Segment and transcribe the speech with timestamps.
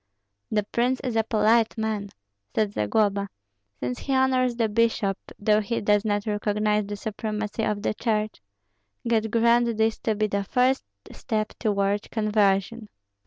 [0.49, 2.09] "The prince is a polite man,"
[2.55, 3.29] said Zagloba,
[3.79, 8.41] "since he honors the bishop, though he does not recognize the supremacy of the Church.
[9.07, 12.89] God grant this to be the first step toward conversion!"